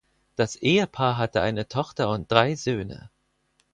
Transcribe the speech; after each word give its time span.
Das 0.35 0.55
Ehepaar 0.55 1.19
hatte 1.19 1.41
eine 1.41 1.67
Tochter 1.67 2.09
und 2.09 2.31
drei 2.31 2.55
Söhne. 2.55 3.11